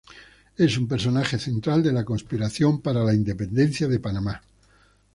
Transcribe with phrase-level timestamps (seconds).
[0.57, 4.41] Es un personaje central de la conspiración para la independencia de Panamá.